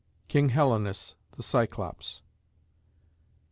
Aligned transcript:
KING 0.27 0.49
HELENUS 0.49 1.15
THE 1.37 1.43
CYCLOPS. 1.43 2.23